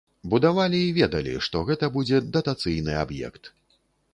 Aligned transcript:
Будавалі 0.33 0.79
і 0.85 0.95
ведалі, 0.95 1.35
што 1.47 1.61
гэта 1.67 1.91
будзе 1.99 2.23
датацыйны 2.39 2.97
аб'ект. 3.05 3.43